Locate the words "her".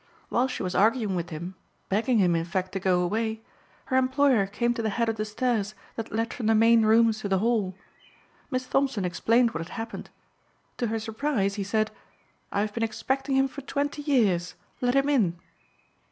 3.85-3.97, 10.87-10.97